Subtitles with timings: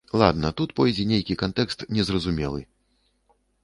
[0.19, 2.61] Ладна, тут пойдзе нейкі кантэкст не зразумелы.